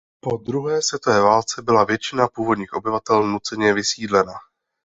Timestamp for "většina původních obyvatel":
1.83-3.27